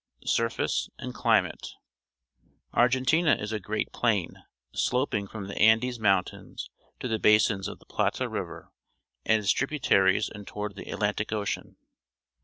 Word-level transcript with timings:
Surface 0.25 0.89
and 0.97 1.13
Climate.— 1.13 1.73
Argentina 2.73 3.35
is 3.35 3.51
a 3.51 3.59
great 3.59 3.91
plain, 3.93 4.33
sloping 4.73 5.27
from 5.27 5.45
the 5.47 5.55
Andes 5.59 5.99
Moun 5.99 6.23
tains 6.23 6.69
to 6.99 7.07
the 7.07 7.19
basin 7.19 7.59
of 7.67 7.77
the 7.77 7.85
Plata 7.85 8.27
River 8.27 8.71
and 9.27 9.43
its 9.43 9.51
tributaries 9.51 10.27
and 10.27 10.47
toward 10.47 10.75
the 10.75 10.89
Atlantic 10.91 11.31
Ocean. 11.31 11.75